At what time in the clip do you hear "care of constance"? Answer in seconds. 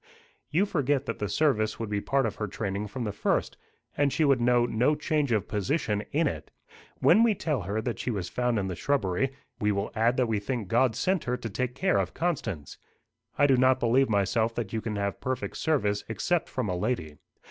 11.75-12.79